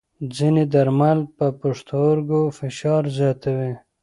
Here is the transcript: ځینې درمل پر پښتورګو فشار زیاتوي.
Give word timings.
ځینې 0.35 0.63
درمل 0.73 1.19
پر 1.35 1.51
پښتورګو 1.61 2.41
فشار 2.57 3.03
زیاتوي. 3.17 3.73